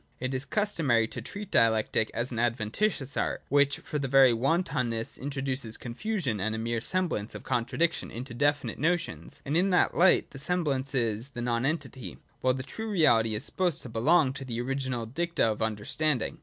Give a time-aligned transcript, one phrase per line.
[0.17, 4.33] (2) It is customary to treat Dialectic as an adven titious art, which for very
[4.33, 9.43] wantonness introduces con fusion and a mere semblance of contradiction into definite notions.
[9.45, 13.83] And in that light, the semblance is the nonentity, while the true reality is supposed
[13.83, 16.39] to be long to the original dicta of understanding.